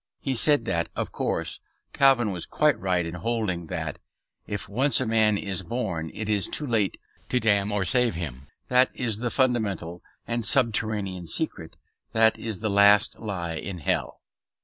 He 0.19 0.33
said 0.33 0.65
that, 0.65 0.89
of 0.95 1.11
course, 1.11 1.59
Calvin 1.93 2.31
was 2.31 2.47
quite 2.47 2.79
right 2.79 3.05
in 3.05 3.13
holding 3.13 3.67
that 3.67 3.99
"if 4.47 4.67
once 4.67 4.99
a 4.99 5.05
man 5.05 5.37
is 5.37 5.61
born 5.61 6.09
it 6.15 6.27
is 6.27 6.47
too 6.47 6.65
late 6.65 6.97
to 7.29 7.39
damn 7.39 7.71
or 7.71 7.85
save 7.85 8.15
him." 8.15 8.47
That 8.67 8.89
is 8.95 9.19
the 9.19 9.29
fundamental 9.29 10.01
and 10.25 10.43
subterranean 10.43 11.27
secret; 11.27 11.77
that 12.13 12.39
is 12.39 12.61
the 12.61 12.67
last 12.69 13.19
lie 13.19 13.53
in 13.53 13.77
hell. 13.77 14.21